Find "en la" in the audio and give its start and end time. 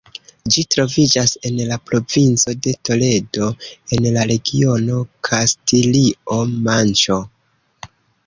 1.49-1.75, 3.97-4.25